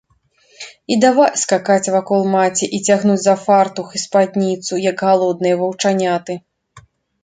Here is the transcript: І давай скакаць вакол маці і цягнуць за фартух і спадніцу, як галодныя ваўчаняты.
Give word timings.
І 0.95 0.95
давай 1.03 1.31
скакаць 1.41 1.91
вакол 1.97 2.25
маці 2.37 2.71
і 2.79 2.81
цягнуць 2.89 3.21
за 3.29 3.37
фартух 3.45 3.87
і 3.95 4.05
спадніцу, 4.09 4.85
як 4.91 5.09
галодныя 5.11 5.55
ваўчаняты. 5.65 6.33